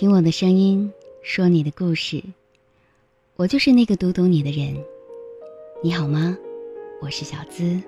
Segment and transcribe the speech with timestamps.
[0.00, 0.90] 听我的声音，
[1.20, 2.24] 说你的故事。
[3.36, 4.74] 我就是那个读懂你的人。
[5.82, 6.34] 你好吗？
[7.02, 7.78] 我是小资。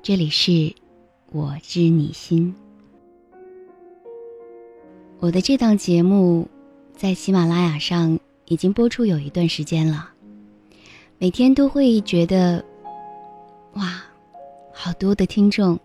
[0.00, 0.74] 这里是
[1.30, 2.54] 我知你心。
[5.18, 6.48] 我的这档节目
[6.96, 10.08] 在喜马拉雅上已经播出有一段时间了，
[11.18, 12.64] 每天都会觉得，
[13.74, 14.02] 哇，
[14.72, 15.78] 好多的听众，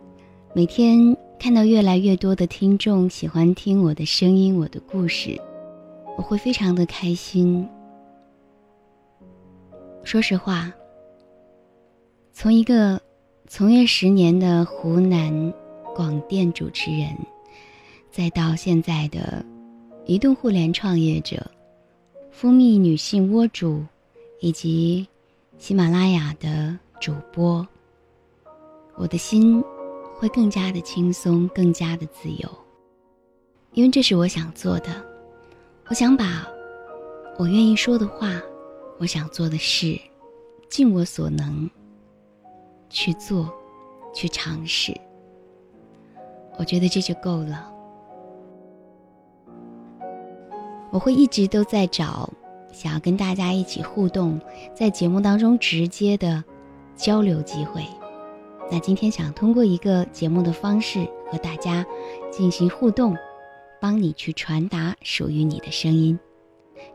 [0.53, 1.13] 每天。
[1.37, 5.39] 看到越来越多的听众喜欢听我的声音，我的故事，
[6.17, 7.67] 我会非常的开心。
[10.03, 10.71] 说实话，
[12.33, 12.99] 从一个
[13.47, 15.53] 从业十年的湖南
[15.95, 17.15] 广电主持人，
[18.09, 19.45] 再到现在的
[20.05, 21.45] 移动互联创业者、
[22.31, 23.83] 蜂蜜女性窝主，
[24.39, 25.07] 以及
[25.59, 27.65] 喜马拉雅的主播，
[28.95, 29.63] 我的心。
[30.17, 32.49] 会更加的轻松，更加的自由，
[33.73, 34.89] 因为这是我想做的。
[35.87, 36.47] 我想把
[37.37, 38.41] 我愿意说的话，
[38.97, 39.99] 我想做的事，
[40.69, 41.69] 尽我所能
[42.89, 43.53] 去做，
[44.13, 44.93] 去尝试。
[46.57, 47.71] 我觉得这就够了。
[50.91, 52.29] 我会一直都在找
[52.71, 54.39] 想要跟大家一起互动，
[54.73, 56.41] 在节目当中直接的
[56.95, 57.85] 交流机会。
[58.71, 61.85] 那今天想通过一个节目的方式和大家
[62.31, 63.15] 进行互动，
[63.79, 66.17] 帮你去传达属于你的声音。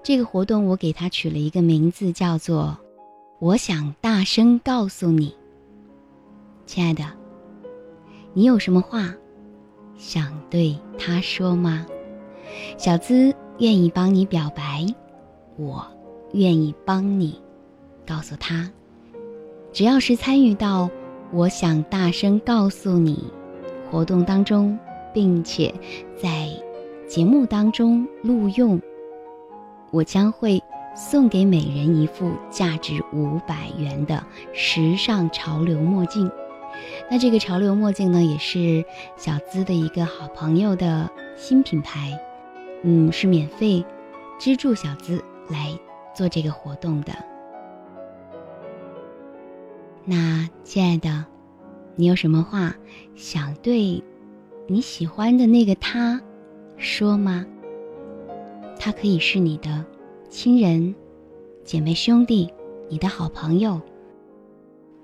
[0.03, 2.77] 这个活动我给它取了一个名字，叫做
[3.39, 5.35] “我想大声告诉你，
[6.67, 7.05] 亲爱的，
[8.35, 9.15] 你有什么话
[9.97, 11.87] 想对他说吗？”
[12.77, 14.85] 小资愿意帮你表白，
[15.57, 15.87] 我
[16.33, 17.41] 愿意帮你
[18.05, 18.69] 告诉他，
[19.73, 20.91] 只要是参与到。
[21.33, 23.31] 我想大声告诉你，
[23.89, 24.77] 活动当中，
[25.15, 25.73] 并且
[26.21, 26.49] 在
[27.09, 28.81] 节目当中录用，
[29.93, 30.61] 我将会
[30.97, 36.29] 送给每人一副价值五百元的时尚潮流墨镜。
[37.09, 38.85] 那这个潮流墨镜呢，也是
[39.17, 42.19] 小资的一个好朋友的新品牌，
[42.83, 43.85] 嗯，是免费
[44.39, 45.79] 资助小资来
[46.13, 47.30] 做这个活动的。
[50.13, 51.25] 那亲爱的，
[51.95, 52.75] 你有什么话
[53.15, 54.03] 想对
[54.67, 56.21] 你喜欢的那个他
[56.77, 57.47] 说吗？
[58.77, 59.87] 他可以是你的
[60.29, 60.93] 亲人、
[61.63, 62.53] 姐妹、兄弟、
[62.89, 63.81] 你的好朋友，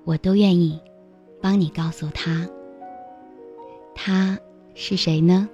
[0.03, 0.77] 我都愿意
[1.41, 2.45] 帮你告诉他。
[3.95, 4.37] 他
[4.75, 5.49] 是谁呢？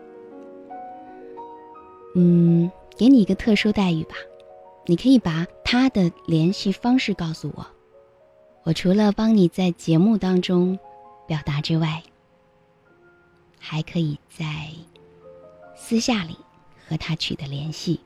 [2.15, 4.15] 嗯，给你一个特殊待遇吧，
[4.87, 7.67] 你可以把他的联系方式告诉我。
[8.65, 10.78] 我除了帮你在节目当中
[11.27, 12.03] 表达之外，
[13.59, 14.69] 还可以在
[15.75, 16.37] 私下里
[16.89, 18.00] 和他取得联系。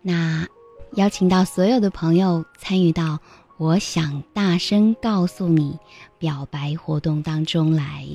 [0.00, 0.46] 那
[0.92, 3.18] 邀请到所有的朋友参与到
[3.58, 5.76] “我想大声告诉你”
[6.18, 8.06] 表白活动当中来，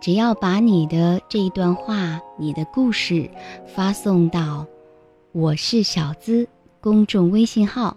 [0.00, 3.30] 只要把你的这一段话、你的故事
[3.76, 4.66] 发送到
[5.30, 6.48] “我是小资”
[6.82, 7.96] 公众微信号，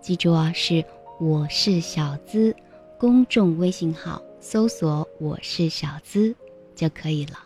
[0.00, 0.82] 记住啊，是。
[1.18, 2.54] 我是小资，
[2.98, 6.34] 公众微信号搜索“我是小资”
[6.76, 7.38] 就可以了。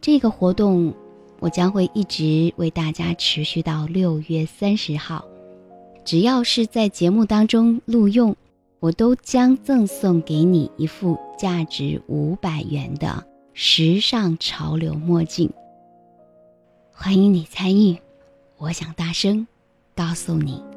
[0.00, 0.94] 这个活动
[1.40, 5.22] 我将会一直为大家持续到六月三十号，
[6.06, 8.34] 只要是在节目当中录用，
[8.80, 13.22] 我都将赠送给你一副价值五百元的
[13.52, 15.50] 时尚潮流墨镜。
[16.90, 17.98] 欢迎你参与，
[18.56, 19.46] 我想大声
[19.94, 20.67] 告诉你。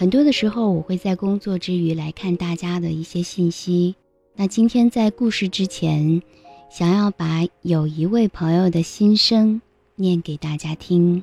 [0.00, 3.96] 很多的时候，我会在工作之余来看大家的一些信息。
[4.36, 6.22] 那今天在故事之前，
[6.70, 9.60] 想要把有一位朋友的心声
[9.96, 11.20] 念给大家听。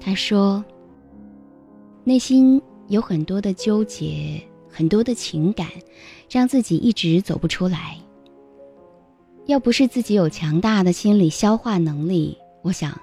[0.00, 0.64] 他说
[2.02, 5.68] ：“内心有很多的纠结，很多的情感，
[6.28, 7.96] 让自己一直走不出来。
[9.46, 13.00] 要不是自己有强大的心理消化能力，我想，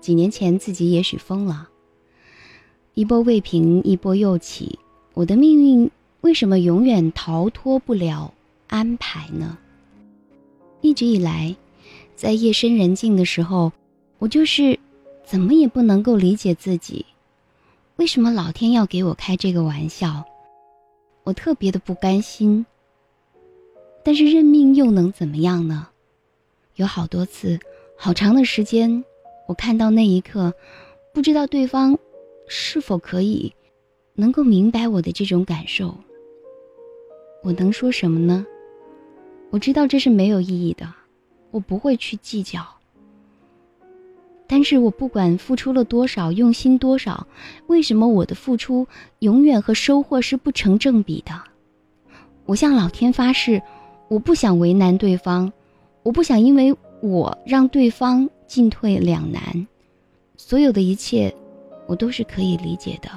[0.00, 1.69] 几年前自己也许疯了。
[3.00, 4.78] 一波未平，一波又起，
[5.14, 8.30] 我的命运为什么永远逃脱不了
[8.66, 9.56] 安排呢？
[10.82, 11.56] 一直以来，
[12.14, 13.72] 在夜深人静的时候，
[14.18, 14.78] 我就是
[15.24, 17.06] 怎么也不能够理解自己，
[17.96, 20.22] 为什么老天要给我开这个玩笑？
[21.24, 22.66] 我特别的不甘心。
[24.04, 25.88] 但是认命又能怎么样呢？
[26.76, 27.58] 有好多次，
[27.96, 29.02] 好长的时间，
[29.48, 30.52] 我看到那一刻，
[31.14, 31.98] 不知道对方
[32.52, 33.54] 是否可以
[34.14, 35.96] 能够明白我的这种感受。
[37.44, 38.44] 我能说什么呢？
[39.50, 40.92] 我知道这是没有意义的，
[41.52, 42.66] 我不会去计较。
[44.48, 47.24] 但是我不管付出了多少，用心多少，
[47.68, 48.84] 为什么我的付出
[49.20, 51.32] 永远和收获是不成正比的？
[52.46, 53.62] 我向老天发誓。
[54.08, 55.52] 我不想为难对方，
[56.02, 59.68] 我不想因为我让对方进退两难，
[60.36, 61.32] 所有的一切，
[61.90, 63.10] 我都是可以理解的。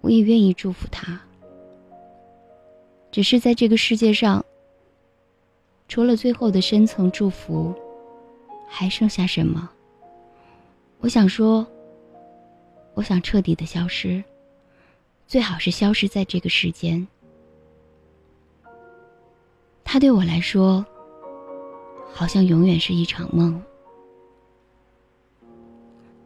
[0.00, 1.20] 我也愿意祝福他。
[3.10, 4.44] 只是在这个世界上，
[5.88, 7.74] 除了最后的深层祝福，
[8.68, 9.68] 还剩下什么？
[11.00, 11.66] 我想说，
[12.94, 14.22] 我想彻底的消失，
[15.26, 17.04] 最好是消失在这个世间。
[19.82, 20.86] 他对我来说，
[22.12, 23.60] 好像永远是一场梦。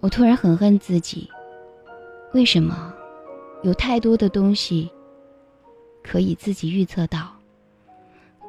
[0.00, 1.28] 我突然很恨自己，
[2.32, 2.92] 为什么
[3.62, 4.90] 有太多的东西
[6.02, 7.28] 可以自己预测到，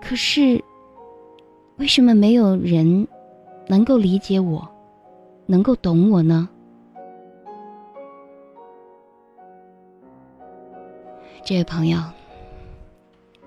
[0.02, 0.64] 可是
[1.78, 3.08] 为什么没有人
[3.68, 4.68] 能够理解我，
[5.46, 6.48] 能够懂我呢？
[11.44, 12.00] 这位朋友，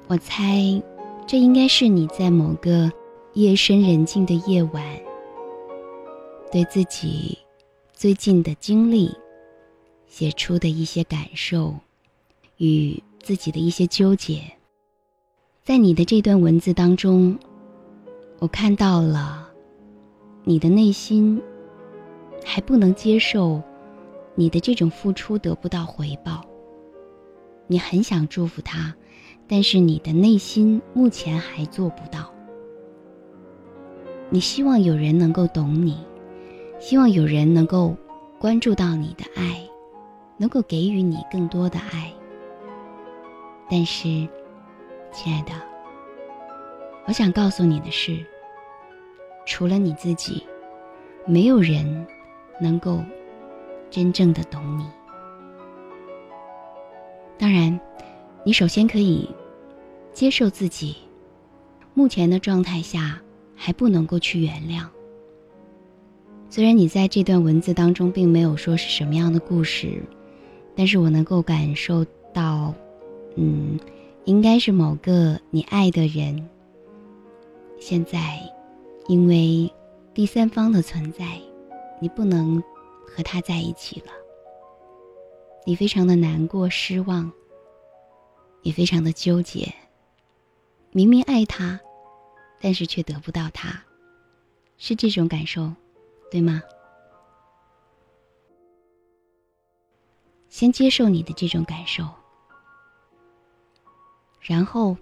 [0.08, 0.82] 我猜。
[1.26, 2.92] 这应该是你在某个
[3.32, 4.84] 夜深人静的夜晚，
[6.52, 7.38] 对自己
[8.04, 9.10] 最近的经历
[10.06, 11.74] 写出的一些感受
[12.58, 14.42] 与自己的一些纠结。
[15.62, 17.38] 在你的这段文字当中，
[18.40, 19.48] 我看到了
[20.42, 21.40] 你的内心
[22.44, 23.62] 还不能接受
[24.34, 26.44] 你的这种付出得不到回报，
[27.66, 28.94] 你很想祝福他。
[29.48, 32.30] 但是你的内心目前还做不到。
[34.28, 35.96] 你希望有人能够懂你，
[36.78, 37.96] 希望有人能够
[38.38, 39.60] 关注到你的爱，
[40.36, 42.12] 能够给予你更多的爱。
[43.70, 44.02] 但是，
[45.12, 45.52] 亲爱的，
[47.06, 48.24] 我想告诉你的是，
[49.46, 50.42] 除了你自己，
[51.26, 52.06] 没有人
[52.60, 53.02] 能够
[53.90, 54.86] 真正的懂你。
[57.38, 57.78] 当然。
[58.46, 59.26] 你首先可以
[60.12, 60.96] 接受自己
[61.94, 63.18] 目前的状态下
[63.56, 64.84] 还不能够去原谅。
[66.54, 70.00] 虽然你在这段文字当中并没有说是什么样的故事，
[70.76, 72.72] 但是我能够感受到，
[73.34, 73.76] 嗯，
[74.24, 76.48] 应该是某个你爱的人
[77.80, 78.38] 现在
[79.08, 79.68] 因为
[80.14, 81.40] 第三方的存在，
[82.00, 82.62] 你不能
[83.04, 84.12] 和他在一起了，
[85.66, 87.32] 你非常的难过、失望。
[88.62, 89.74] 也非常的纠结。
[90.92, 91.80] 明明爱他，
[92.60, 93.82] 但是却得不到他，
[94.78, 95.72] 是这种感受，
[96.34, 96.60] 对吗？
[100.48, 102.04] 先接受你的这种感受，
[104.40, 104.96] 然后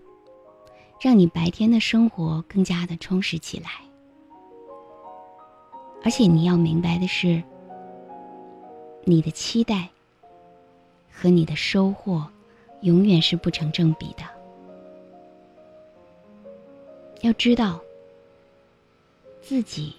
[1.01, 3.71] 让你白天的生活更加的充实起来。
[6.05, 7.43] 而且你要明白的是，
[9.05, 9.89] 你的期待
[11.11, 12.31] 和你的收获。
[12.83, 14.25] 永远是不成正比的。
[17.23, 17.81] 要知道，
[19.41, 19.95] 自己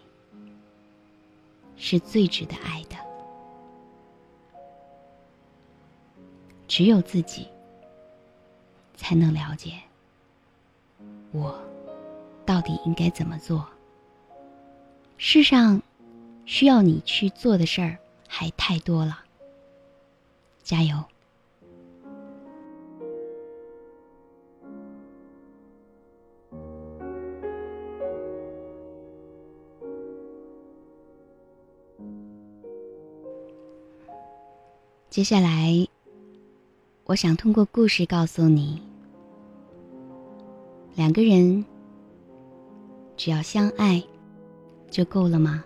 [1.85, 2.95] 是最值得爱的。
[6.65, 7.45] 只有自己
[8.95, 9.73] 才能了解
[11.33, 11.61] 我
[12.45, 13.67] 到底应该怎么做。
[15.17, 15.81] 世上
[16.45, 17.97] 需要你去做的事儿
[18.29, 19.19] 还太多了。
[20.63, 21.03] 加油！
[35.13, 35.87] 接下来，
[37.03, 38.81] 我想通过故事告诉你：
[40.95, 41.63] 两个人
[43.15, 44.03] 只要相爱
[44.89, 45.63] 就够了吗？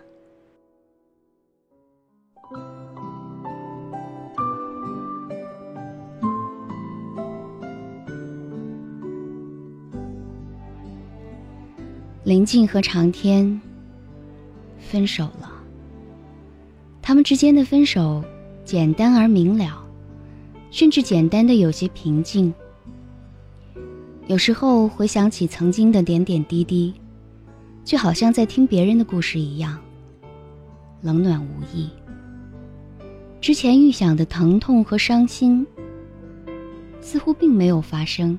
[12.22, 13.58] 林静和长天
[14.78, 15.50] 分手了。
[17.00, 18.22] 他们之间的分手
[18.68, 19.82] 简单而明了，
[20.70, 22.52] 甚至简单的有些平静。
[24.26, 26.92] 有时候回想起曾经的点点滴滴，
[27.82, 29.78] 就好像在听别人的故事一样，
[31.00, 31.88] 冷暖无异。
[33.40, 35.66] 之前预想的疼痛和伤心，
[37.00, 38.38] 似乎并没有发生，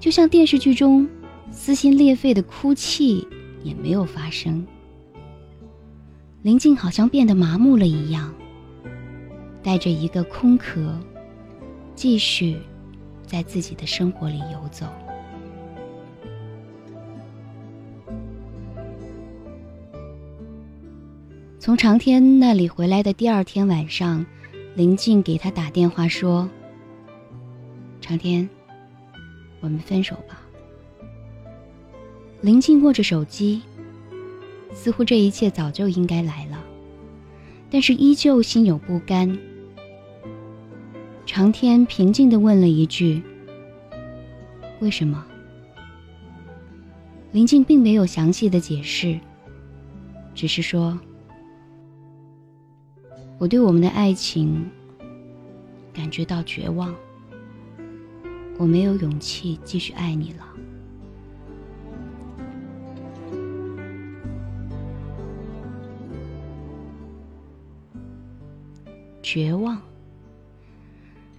[0.00, 1.08] 就像电视剧中
[1.52, 3.28] 撕心裂肺的哭泣
[3.62, 4.66] 也没有发生。
[6.42, 8.34] 林静好像变得麻木了一样，
[9.62, 10.98] 带着一个空壳，
[11.94, 12.56] 继续。
[13.24, 14.86] 在自己的生活里游走。
[21.58, 24.26] 从长天那里回来的第二天晚上，
[24.74, 26.46] 林静给他打电话说
[28.02, 28.46] ：“长天，
[29.60, 30.42] 我们分手吧。”
[32.42, 33.62] 林静握着手机，
[34.74, 36.62] 似乎这一切早就应该来了，
[37.70, 39.38] 但是依旧心有不甘。
[41.34, 43.22] 长天平静的问了一句
[44.80, 45.24] ：“为什么？”
[47.32, 49.18] 林静并没有详细的解释，
[50.34, 51.00] 只是说
[53.40, 54.70] ：“我对我们的爱情
[55.94, 56.94] 感觉到绝望，
[58.58, 60.46] 我没有勇气继续爱你了。”
[69.22, 69.80] 绝望。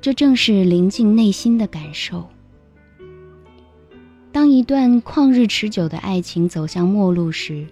[0.03, 2.27] 这正是林静内心的感受。
[4.33, 7.65] 当一段旷日持久的爱情走向末路时，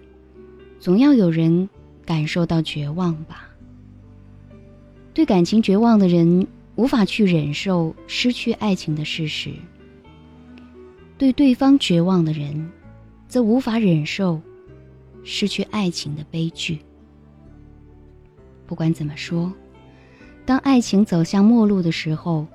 [0.79, 1.67] 总要有人
[2.05, 3.49] 感受到绝望吧。
[5.13, 9.51] 对感情绝望的人无法去忍受失去爱情的事实；
[11.17, 12.71] 对对方绝望的人，
[13.27, 14.41] 则无法忍受
[15.25, 16.79] 失去爱情的悲剧。
[18.65, 19.51] 不管怎么说。
[20.51, 22.45] 当爱情走向末路的时候，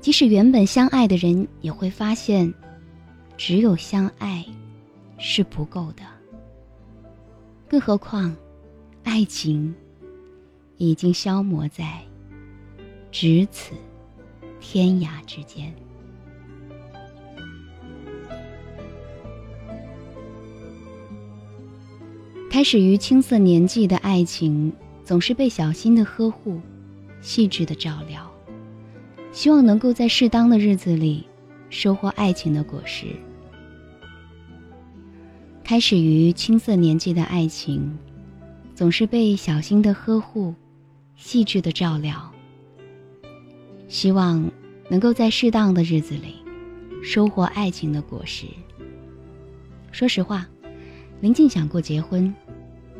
[0.00, 2.52] 即使原本相爱的人也会发现，
[3.36, 4.44] 只有相爱
[5.18, 6.02] 是不够的。
[7.68, 8.34] 更何况，
[9.04, 9.72] 爱情
[10.78, 12.00] 已经消磨在
[13.12, 13.72] 咫尺
[14.58, 15.72] 天涯之间。
[22.50, 24.72] 开始于青涩年纪的爱情，
[25.04, 26.60] 总是被小心的呵护。
[27.20, 28.30] 细致的照料，
[29.32, 31.26] 希望能够在适当的日子里
[31.70, 33.06] 收获爱情的果实。
[35.64, 37.98] 开始于青涩年纪的爱情，
[38.74, 40.54] 总是被小心的呵护、
[41.14, 42.32] 细致的照料，
[43.86, 44.50] 希望
[44.88, 46.36] 能够在适当的日子里
[47.02, 48.46] 收获爱情的果实。
[49.92, 50.48] 说实话，
[51.20, 52.34] 林静想过结婚，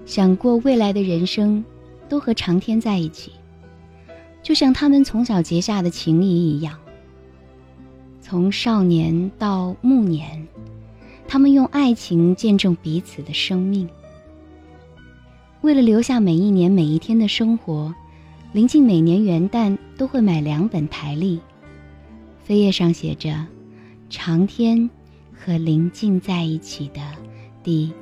[0.05, 1.65] 想过未来的人生
[2.07, 3.33] 都和长天在一起。
[4.43, 6.79] 就像他们从小结下的情谊一样，
[8.21, 10.47] 从少年到暮年，
[11.27, 13.89] 他们用爱情见证彼此的生命。
[15.61, 17.95] 为了留下每一年每一天的生活，
[18.53, 21.41] 林静每年元旦都会买两本台历，
[22.47, 23.45] 扉页上写着
[24.09, 24.89] “长天
[25.35, 27.01] 和林静在一起的
[27.63, 27.93] 第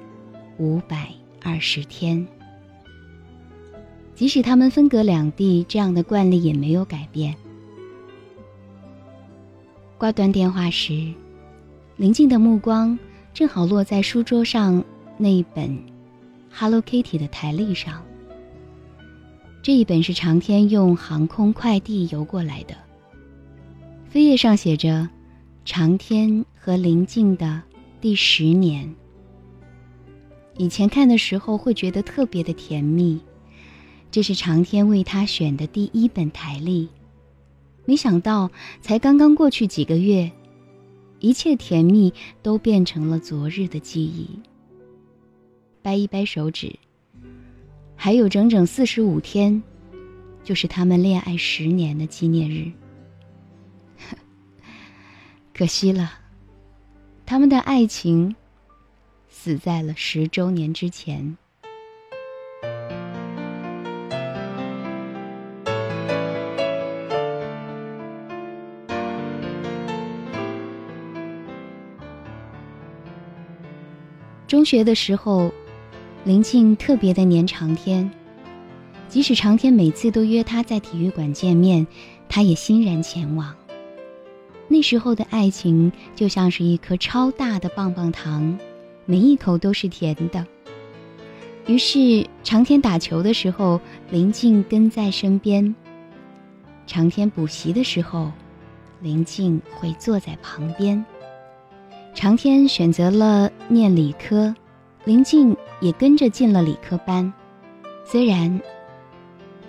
[0.59, 1.09] 五百
[1.43, 2.25] 二十天”。
[4.17, 7.37] 即使他们分隔两地，这样的惯例也没有改变。
[9.99, 11.13] 挂断电话时，
[11.99, 12.99] 林静的目光
[13.35, 14.83] 正好落在书桌上
[15.19, 15.79] 那一本
[16.51, 18.03] Hello Kitty 的台历上。
[19.63, 22.75] 这一本是长天用航空快递邮过来的。
[24.11, 25.07] 扉页上写着
[25.67, 27.61] “长天和林静的
[28.01, 28.95] 第十年”。
[30.57, 33.21] 以前看的时候会觉得特别的甜蜜。
[34.11, 36.89] 这是长天为他选的第一本台历，
[37.85, 40.31] 没想到才刚刚过去几个月，
[41.21, 44.29] 一切甜蜜都变成了昨日的记忆。
[45.83, 46.75] 掰一掰手指，
[47.95, 49.63] 还有整整四十五天，
[50.43, 52.73] 就是他们恋爱十年的纪念日。
[55.55, 56.13] 可惜了，
[57.25, 58.35] 他们的爱情
[59.29, 61.37] 死在了十周年之前。
[74.47, 75.51] 中学的时候，
[76.25, 78.09] 林静特别的黏长天，
[79.09, 81.85] 即使长天每次都约她在体育馆见面，
[82.29, 83.53] 她也欣然前往。
[84.69, 88.57] 那时候的爱情就像是一颗超大的棒棒糖，
[89.05, 90.47] 每一口都是甜的。
[91.67, 95.75] 于是长天打球的时候，林静跟在身边；
[96.87, 98.31] 长天补习的时候，
[99.01, 101.05] 林静会坐在旁边。
[102.17, 104.55] 长天选择了念理科，
[105.05, 107.31] 林静也跟着进了理科班。
[108.07, 108.59] 虽然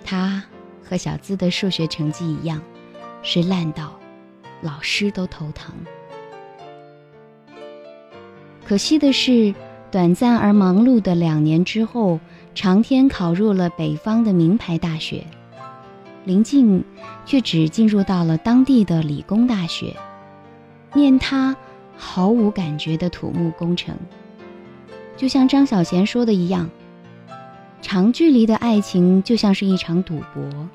[0.02, 0.42] 他
[0.82, 2.62] 和小资的数学成绩一样，
[3.22, 3.92] 是烂到
[4.62, 5.74] 老师都头疼。
[8.64, 9.54] 可惜的是，
[9.90, 12.18] 短暂而忙碌的两年之后，
[12.54, 15.22] 长天考入了北方的名牌大学，
[16.24, 16.82] 林静
[17.26, 19.94] 却只进入到了当地的理工大学，
[20.94, 21.54] 念他
[21.98, 23.94] 毫无感觉的土木工程。
[25.16, 26.70] 就像张小娴说的一样，
[27.82, 30.68] 长距离的爱情就像是一场赌博，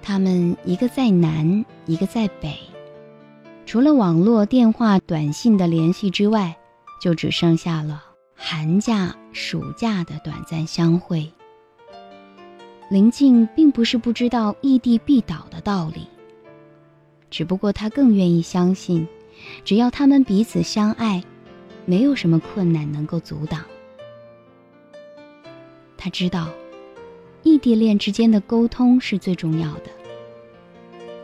[0.00, 2.56] 他们一个在南，一个在北。
[3.66, 6.56] 除了网络、电话、短信的联系之外，
[7.00, 8.02] 就只剩下了
[8.34, 11.30] 寒假、暑假的短暂相会。
[12.90, 16.06] 林静并不是不知道异地必倒的道理，
[17.30, 19.06] 只不过她更愿意相信，
[19.64, 21.22] 只要他们彼此相爱，
[21.84, 23.60] 没有什么困难能够阻挡。
[25.96, 26.48] 他知道，
[27.42, 29.90] 异地恋之间的沟通是最重要的，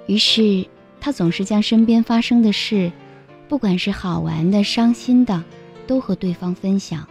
[0.07, 0.67] 于是。
[1.01, 2.91] 他总是将身边发生的事，
[3.49, 5.45] 不管是好玩的、伤心的，
[5.87, 7.09] 都和对方分享。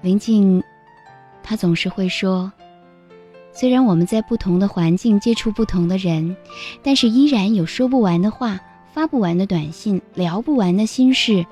[0.00, 0.62] 林静，
[1.42, 2.50] 他总是会说
[3.58, 6.36] ：“虽然我们在不同的环境接触不同的人，
[6.80, 8.60] 但是依然有说不完的话、
[8.92, 11.44] 发不完的短信、聊不完的心事。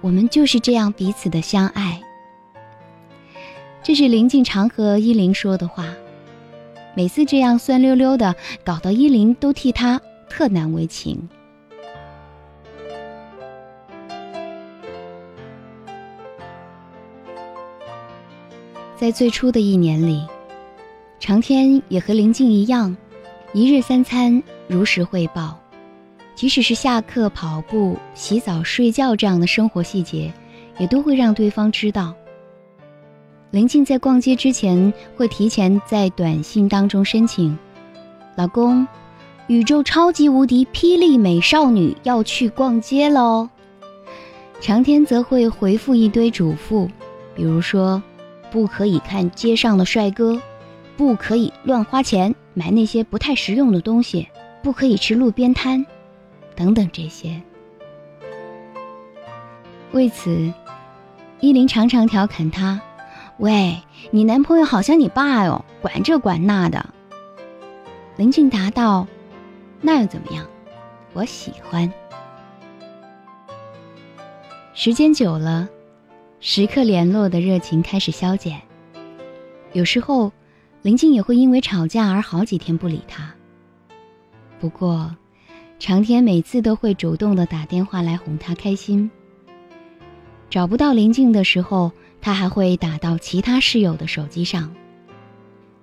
[0.00, 2.02] 我们就是这样彼此的相爱。”
[3.84, 5.86] 这是林静常和依林说的话。
[6.96, 8.34] 每次这样酸溜溜的，
[8.64, 11.28] 搞得依林都替他特难为情。
[18.96, 20.26] 在最初的一年里，
[21.24, 22.94] 长天也和林静一样，
[23.54, 25.58] 一日三餐如实汇报，
[26.34, 30.30] 即使是下课跑步、洗澡、睡觉这样的生活细节，
[30.76, 32.14] 也都会让对方知道。
[33.52, 37.58] 林静在逛街之前会提前在短信当中申请
[38.36, 38.86] ：“老公，
[39.46, 43.48] 宇宙超级无敌霹雳美少女要去逛街喽。”
[44.60, 46.86] 长天则会回复一堆嘱咐，
[47.34, 48.02] 比如说
[48.52, 50.38] ：“不可以看街上的帅哥，
[50.96, 54.28] 不可以乱花钱买那些不太实用的东西，
[54.62, 55.84] 不可以吃路边摊，
[56.54, 57.42] 等等这些。”
[59.92, 60.52] 为此，
[61.40, 62.80] 依林常常调侃他。
[63.38, 63.76] 喂，
[64.10, 66.86] 你男朋友好像你爸哟，管这管那的。
[68.16, 69.06] 林静答道
[69.82, 70.46] ：“那又怎么样？
[71.12, 71.92] 我喜欢。”
[74.72, 75.68] 时间久了，
[76.40, 78.60] 时刻联络的热情开始消减。
[79.72, 80.32] 有时候，
[80.84, 83.34] 林静也会因为吵架而好几天不理他。
[84.60, 85.16] 不过，
[85.80, 89.10] 长天每次都会主动的打电话来哄他开心。
[90.48, 91.90] 找不到林静的时候。
[92.24, 94.74] 他还会打到其他室友的手机上。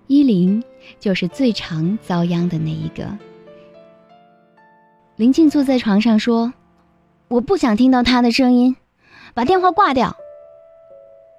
[0.07, 0.63] 依林
[0.99, 3.15] 就是最常遭殃的那一个。
[5.17, 6.51] 林静坐在床上说
[7.29, 8.75] ：“我不想听到他的声音，
[9.35, 10.15] 把电话挂掉。”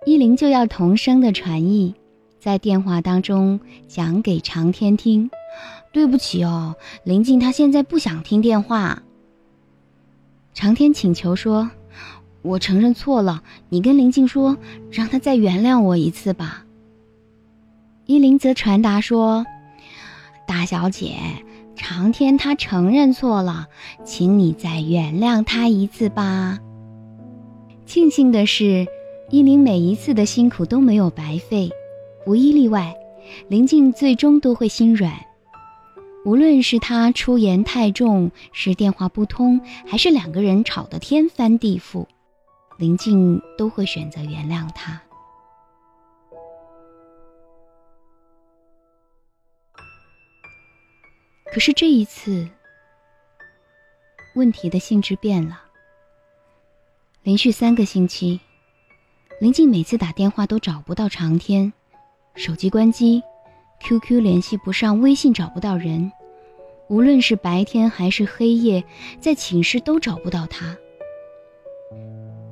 [0.07, 1.96] 依林就要同声的传译，
[2.42, 5.31] 在电话当中讲给长天听
[5.94, 6.74] ：“对不起哦，
[7.05, 9.00] 林静她现在不想听电话。”
[10.52, 11.70] 长天请求说。
[12.42, 14.57] 我承认错了，你跟林静说，
[14.90, 16.64] 让她再原谅我一次吧。
[18.07, 19.46] 依林则传达说
[20.44, 21.14] ：“大小姐，
[21.76, 23.68] 长天他承认错了，
[24.05, 26.59] 请你再原谅他一次吧。”
[27.87, 28.88] 庆幸的是，
[29.31, 31.70] 依林每一次的辛苦都没有白费，
[32.27, 32.97] 无一例外，
[33.49, 35.13] 林静最终都会心软。
[36.25, 42.07] 无论是他出言太重，是电话不通，还是两个人吵得天翻地覆。
[42.79, 45.01] 林静都会选择原谅他，
[51.53, 52.49] 可是这一次，
[54.35, 55.61] 问题的性质变了。
[57.23, 58.41] 连续三个星期，
[59.41, 61.73] 林静每次打电话都找不到长天，
[62.35, 63.23] 手机关机
[63.81, 66.11] ，QQ 联系不上，微信找不到人，
[66.88, 68.83] 无论是白天还是黑夜，
[69.21, 70.77] 在寝室都找不到他。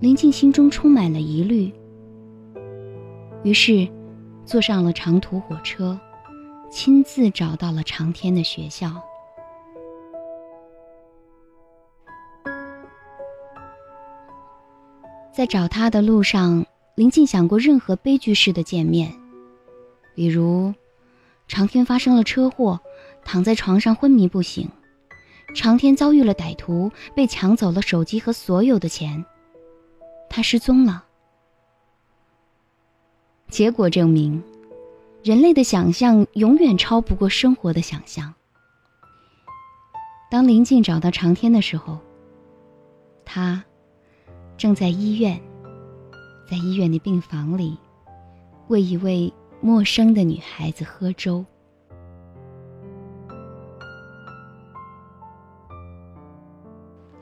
[0.00, 1.72] 林静心中充满了疑虑，
[3.42, 3.88] 于是
[4.44, 5.98] 坐上了长途火车，
[6.70, 8.92] 亲自找到了长天的学校。
[15.32, 16.66] 在找他的路上，
[16.96, 19.10] 林静想过任何悲剧式的见面，
[20.14, 20.74] 比如
[21.48, 22.80] 长天发生了车祸，
[23.24, 24.66] 躺在床上昏迷不醒；
[25.54, 29.24] 长天遭遇了歹徒，被抢走了手机和所有的钱，
[30.28, 31.04] 他失踪了。
[33.48, 34.42] 结果证明，
[35.22, 38.34] 人类的想象永远超不过生活的想象。
[40.30, 41.98] 当林静找到长天的时候，
[43.24, 43.62] 他。
[44.56, 45.40] 正在医院，
[46.46, 47.78] 在医院的病房里，
[48.68, 51.44] 为一位陌生的女孩子喝粥。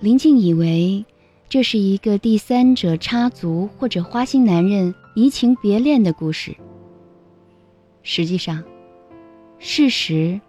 [0.00, 1.04] 林静以为
[1.48, 6.56] 这是一个第三者插足或者花心男人移情别恋的故事。
[8.02, 8.62] 实际上，
[9.58, 10.40] 事实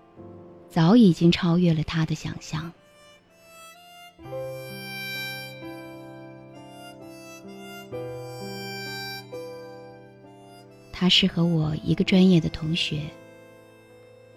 [0.70, 2.72] 早已经超越了他的想象。
[11.00, 13.00] 他是和我一个专业的同学，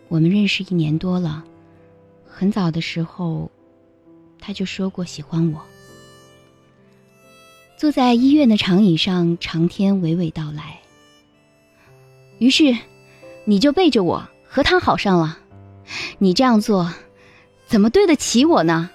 [0.06, 1.42] 我们认识一年多了。
[2.24, 3.50] 很早的时候，
[4.38, 5.60] 他就说过喜欢我。
[7.76, 10.78] 坐在医院的长椅上，长天娓娓道来。
[12.38, 12.78] 于是，
[13.44, 15.40] 你就背着我和他好上了。
[16.18, 16.92] 你这样做，
[17.66, 18.88] 怎么对得起我呢？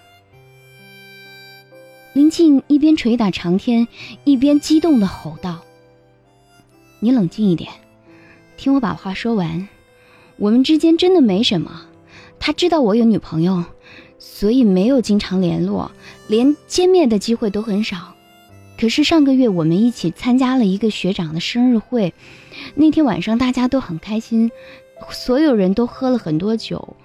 [2.13, 3.89] 林静一边捶打长天，
[4.23, 5.65] 一边激动的吼道。
[6.99, 7.71] 你冷静一点，
[8.57, 9.67] 听我把话说完。
[10.37, 11.83] 我们之间真的没什么。
[12.39, 13.63] 他知道我有女朋友，
[14.19, 15.91] 所以没有经常联络，
[16.27, 18.13] 连见面的机会都很少。
[18.79, 22.13] 可是上个月我们一起参加了一个学长的生日会，
[22.75, 24.51] 那天晚上大家都很开心，
[25.09, 26.95] 所有人都喝了很多酒。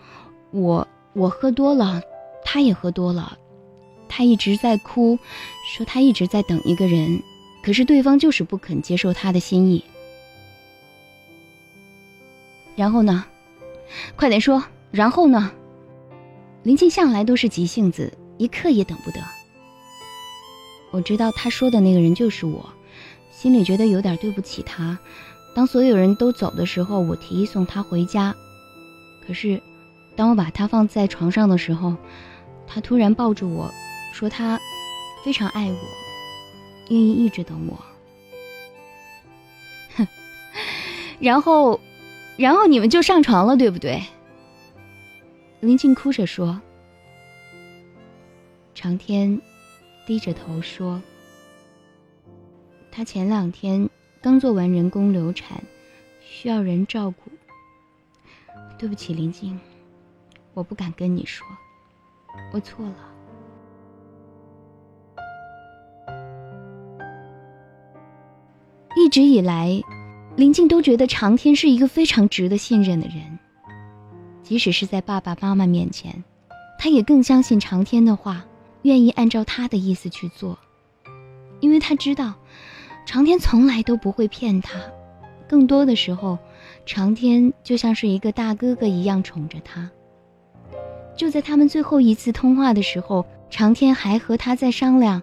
[0.51, 2.03] 我我喝多了，
[2.45, 3.39] 他也喝多了。
[4.07, 5.19] 他一直在哭，
[5.75, 7.23] 说他一直在等一个人。
[7.63, 9.85] 可是对方就是不肯接受他的心意。
[12.75, 13.25] 然后呢？
[14.17, 14.63] 快点说。
[14.91, 15.51] 然后呢？
[16.65, 19.21] 林静向来都是急性子，一刻也等不得。
[20.91, 22.69] 我知道他说的那个人就是我，
[23.31, 24.99] 心里觉得有点对不起他。
[25.55, 28.35] 当所有人都走的时候，我提议送他回家。
[29.27, 29.63] 可是，
[30.15, 31.97] 当我把他放在床上的时候，
[32.67, 33.71] 他突然抱住我
[34.13, 34.61] 说他
[35.25, 36.02] 非常爱我。
[36.93, 37.83] 愿意一直等我，
[39.97, 40.07] 哼，
[41.21, 41.81] 然后，
[42.37, 44.03] 然后你们就上床了，对不对？
[45.61, 46.61] 林静哭着说。
[48.75, 49.41] 长天
[50.07, 51.01] 低着头说
[52.93, 53.89] ：“他前两天
[54.21, 55.63] 刚做完人工流产，
[56.21, 57.31] 需要人照顾。
[58.77, 59.59] 对不起，林静，
[60.53, 61.47] 我不敢跟你说，
[62.53, 63.09] 我错了。”
[68.97, 69.81] 一直以来，
[70.37, 73.39] 林静都觉得长天是一个非常值得信任的人。
[74.43, 76.23] 即使是在爸爸妈妈面前，
[76.79, 78.45] 他也更相信长天的话，
[78.83, 80.59] 愿意按照他的意思去做。
[81.61, 82.35] 因为他知道，
[83.07, 84.79] 长天从来都不会骗他，
[85.49, 86.39] 更多的时候，
[86.85, 89.91] 长天就像是一个大哥哥一样宠着他。
[91.17, 95.23] 就在他们最后一次通话的时候，长天还和他在商量。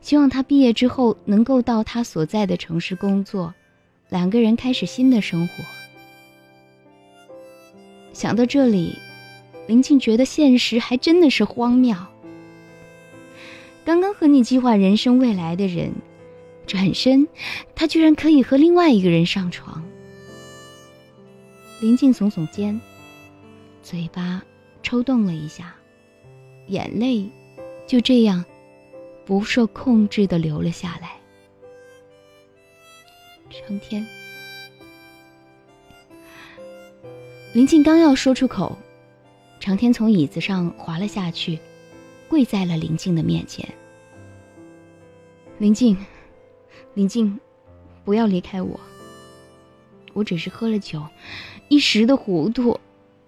[0.00, 3.54] 希望他毕业之后能够到他所在的城市工作，
[4.08, 5.64] 两个人开始新的生活。
[8.12, 8.98] 想到这里，
[9.66, 11.96] 林静觉得现实还真的是荒谬。
[13.84, 15.92] 刚刚和你计划人生未来的人，
[16.66, 17.28] 转身，
[17.74, 19.82] 他居然可以和另外一个人上床。
[21.80, 22.78] 林静耸耸肩，
[23.82, 24.42] 嘴巴
[24.82, 25.74] 抽动了一下，
[26.66, 27.28] 眼泪
[27.86, 28.44] 就这样。
[29.30, 31.12] 不受控制的流了下来。
[33.48, 34.04] 长天，
[37.52, 38.76] 林静刚要说出口，
[39.60, 41.60] 长天从椅子上滑了下去，
[42.28, 43.72] 跪在了林静的面前。
[45.58, 45.96] 林静，
[46.94, 47.38] 林静，
[48.04, 48.80] 不要离开我。
[50.12, 51.06] 我只是喝了酒，
[51.68, 52.80] 一时的糊涂，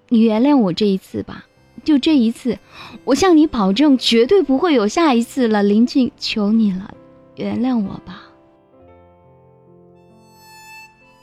[0.08, 1.46] 你原谅我这一次吧。
[1.84, 2.58] 就这一次，
[3.04, 5.62] 我向你保证，绝对不会有下一次了。
[5.62, 6.94] 林静，求你了，
[7.36, 8.22] 原谅我吧。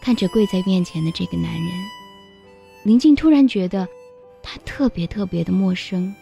[0.01, 1.71] 看着跪在面前的这个男人，
[2.83, 3.87] 林静突然觉得
[4.41, 6.13] 他特别特别的陌生。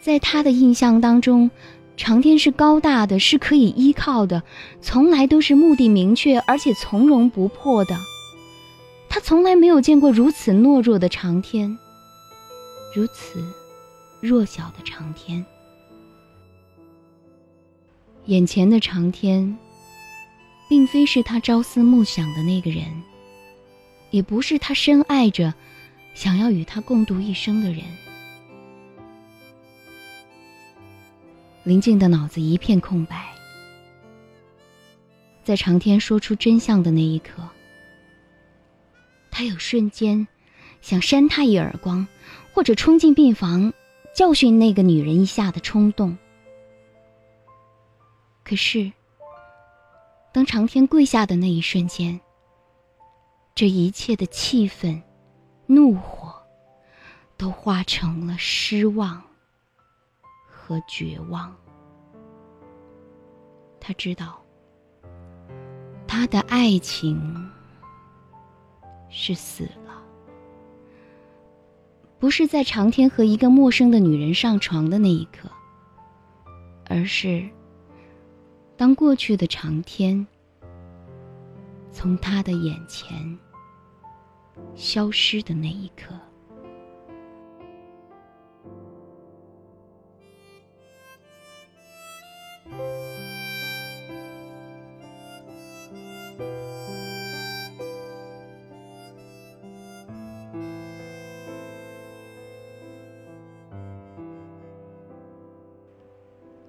[0.00, 1.50] 在他的印象当中，
[1.96, 4.42] 长天是高大的，是可以依靠的，
[4.80, 7.96] 从来都是目的明确，而且从容不迫的。
[9.08, 11.78] 他从来没有见过如此懦弱的长天。
[12.94, 13.44] 如此
[14.20, 15.44] 弱小的长天，
[18.24, 19.56] 眼前的长天，
[20.68, 23.02] 并非是他朝思暮想的那个人，
[24.10, 25.52] 也不是他深爱着、
[26.14, 27.84] 想要与他共度一生的人。
[31.64, 33.32] 林静的脑子一片空白，
[35.44, 37.46] 在长天说出真相的那一刻，
[39.30, 40.26] 他有瞬间
[40.80, 42.06] 想扇他一耳光，
[42.58, 43.72] 或者冲进病房
[44.12, 46.18] 教训那个女人一下的冲动。
[48.42, 48.90] 可是，
[50.32, 52.18] 当长天跪下的那一瞬间，
[53.54, 55.00] 这一切的气愤、
[55.66, 56.34] 怒火，
[57.36, 59.22] 都化成了失望。
[60.44, 61.56] 和绝望。
[63.78, 64.42] 他知道，
[66.08, 67.48] 他的爱情
[69.08, 69.87] 是死了，
[72.18, 75.48] 不是在长天和一个陌生的女人上床的那一刻，
[76.86, 77.48] 而是
[78.76, 80.26] 当过去的长天
[81.92, 83.38] 从他的眼前
[84.74, 86.12] 消失的那一刻。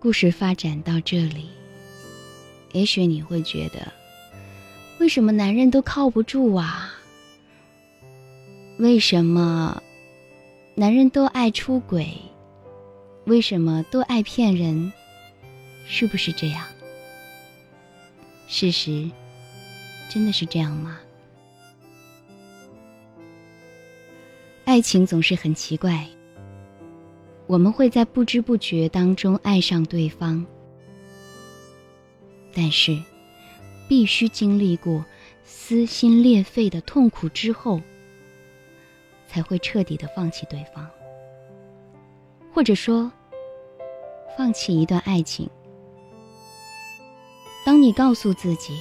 [0.10, 1.50] 故事发展到这里，
[2.72, 3.94] 也许你会觉得，
[4.98, 6.92] 为什么男人都靠不住啊？
[8.80, 9.80] 为什么
[10.74, 12.12] 男人都爱出轨？
[13.26, 14.92] 为什么都爱骗人？
[15.86, 16.66] 是不是这样？
[18.48, 19.08] 事实
[20.10, 20.98] 真的是这样吗？
[24.66, 26.04] 爱情总是很奇怪。
[27.50, 30.46] 我们会在不知不觉当中爱上对方，
[32.54, 32.96] 但是
[33.88, 35.04] 必须经历过
[35.44, 37.82] 撕心裂肺的痛苦之后，
[39.28, 40.88] 才会彻底的放弃对方，
[42.54, 43.12] 或者说
[44.38, 45.50] 放弃一段爱情。
[47.66, 48.80] 当你告诉自己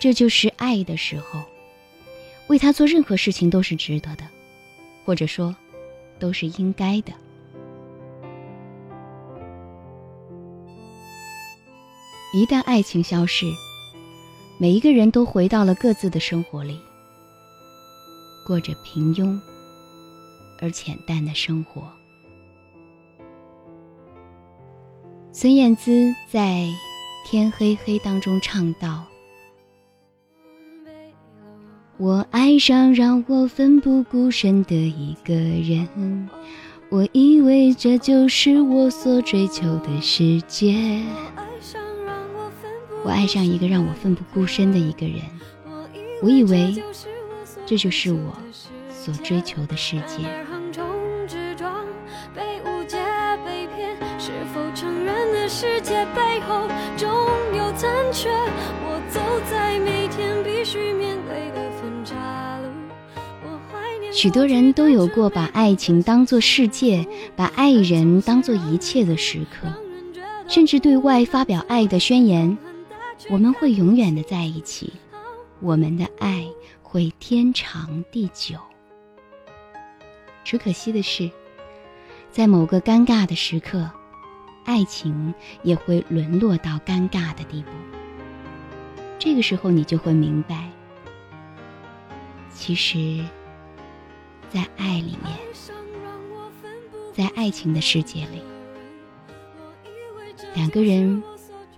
[0.00, 1.40] 这就是爱的时候，
[2.48, 4.26] 为他做任何事情都是值得的，
[5.04, 5.54] 或者说
[6.18, 7.12] 都是应该的。
[12.36, 13.46] 一旦爱情消逝，
[14.58, 16.78] 每一个人都回到了各自的生活里，
[18.46, 19.40] 过着平庸
[20.60, 21.82] 而浅淡的生活。
[25.32, 26.64] 孙燕姿在
[27.26, 29.06] 《天黑黑》当中唱道
[31.96, 36.28] ：“我爱上让我奋不顾身的一个人，
[36.90, 41.02] 我以为这就是我所追求的世界。”
[43.06, 45.20] 我爱上一个让我奋不顾身的一个人，
[46.20, 46.74] 我以为
[47.64, 48.36] 这就是我
[48.90, 50.24] 所追求的世界。
[64.10, 69.68] 许多人都有过把爱情当作世界，把爱人当作一切的时刻，
[70.48, 72.58] 甚至对外发表爱的宣言。
[73.28, 74.92] 我们会永远的在一起，
[75.60, 76.46] 我们的爱
[76.82, 78.56] 会天长地久。
[80.44, 81.28] 只可惜的是，
[82.30, 83.90] 在某个尴尬的时刻，
[84.64, 87.70] 爱情也会沦落到尴尬的地步。
[89.18, 90.70] 这个时候，你就会明白，
[92.54, 93.24] 其实，
[94.50, 95.36] 在爱里面，
[97.12, 98.42] 在爱情的世界里，
[100.54, 101.20] 两个人。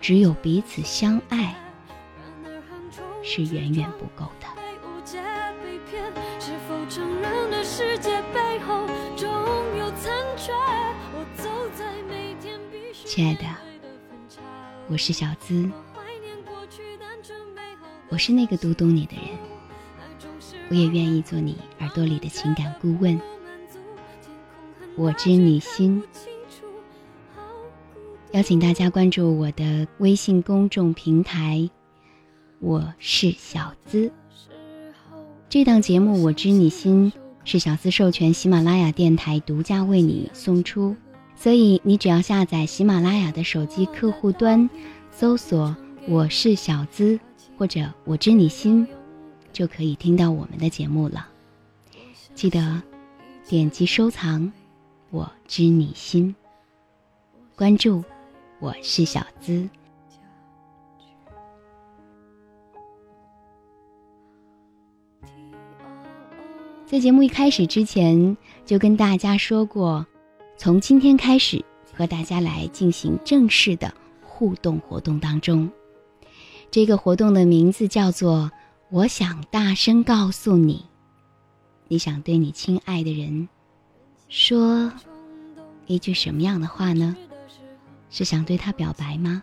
[0.01, 1.55] 只有彼此相爱
[3.23, 4.47] 是远远不够的。
[13.05, 13.45] 亲爱的，
[14.89, 15.69] 我是小资，
[18.09, 19.25] 我是那个读懂你的人，
[20.71, 23.21] 我也愿意做你耳朵里的情感顾问。
[24.97, 26.03] 我知你心。
[28.33, 31.69] 邀请大家关注我的微信公众平台，
[32.61, 34.13] 我是小资。
[35.49, 37.11] 这档节目《我知你心》
[37.45, 40.95] 是小资授权喜马拉雅电台独家为你送出，
[41.37, 44.69] 所以你只要下载喜马拉雅的手机客户端，
[45.11, 45.75] 搜索
[46.07, 47.19] “我是小资”
[47.57, 48.87] 或者“我知你心”，
[49.55, 51.27] 就可以听到我们的节目了。
[52.35, 52.83] 记得
[53.49, 54.53] 点击收藏
[55.09, 56.37] ，“我知你心”，
[57.57, 58.05] 关注。
[58.61, 59.69] 我是小资。
[66.85, 70.05] 在节目一开始之前，就跟大家说过，
[70.57, 75.71] 从今天开始和大家来进行正式的互动活动当中。
[76.71, 78.51] 这个活动的名字叫做
[78.91, 80.85] “我想大声告诉你”。
[81.87, 83.49] 你想对你亲爱的人
[84.29, 84.93] 说
[85.87, 87.17] 一句什么样的话呢？
[88.11, 89.43] 是想对他表白吗？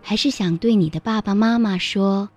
[0.00, 2.28] 还是想对你的爸爸妈妈说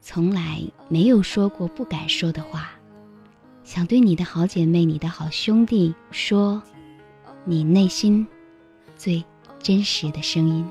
[0.00, 2.70] 从来没有说过不敢说的话？
[3.64, 6.60] 想对你的好姐妹、你的好兄弟说，
[7.44, 8.26] 你内心
[8.96, 9.22] 最
[9.60, 10.66] 真实的声音。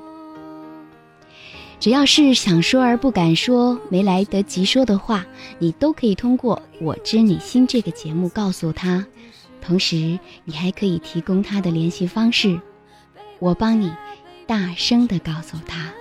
[1.78, 5.24] 只要是想说而不敢说、没来得及说的话，
[5.58, 9.06] 你都可以通过《我知你心》这个节目告诉他。
[9.62, 12.60] 同时，你还可以提供他的联系方式，
[13.40, 13.92] 我帮你
[14.46, 15.92] 大声的告诉他。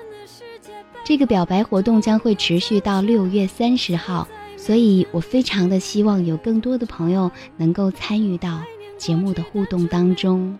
[1.03, 4.27] 这个表白活动将会持续到六月三十号。
[4.57, 8.61] 所以我非常的希望有更多的朋友能够参与到
[8.97, 10.59] 节目的互动当中。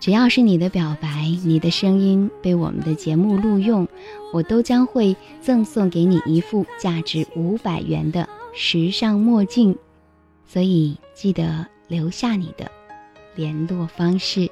[0.00, 1.08] 只要是你的表白，
[1.44, 3.86] 你的声音被我们的节目录用，
[4.32, 9.76] 我都将会赠送给你一副价值五百元的时尚墨镜。
[10.46, 12.72] 所以记得留下你的
[13.34, 14.50] 联络方式。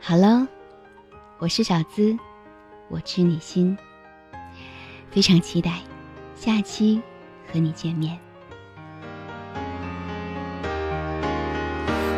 [0.00, 0.46] 好喽，
[1.38, 2.16] 我是小资，
[2.88, 3.76] 我知你心，
[5.10, 5.70] 非常期待
[6.34, 7.02] 下期。
[7.52, 8.18] 和你见面。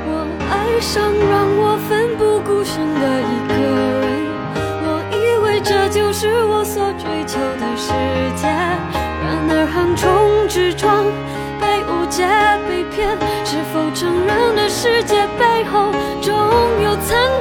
[0.06, 3.54] 我爱上让我奋不顾身的一个
[4.00, 4.08] 人，
[4.88, 7.92] 我以为这就是我所追求的世
[8.40, 8.48] 界。
[8.48, 11.04] 然而横冲直撞，
[11.60, 12.24] 被误解
[12.66, 13.12] 被骗，
[13.44, 15.92] 是否承认的世界背后